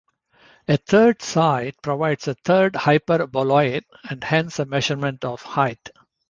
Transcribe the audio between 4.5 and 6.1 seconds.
a measurement of height.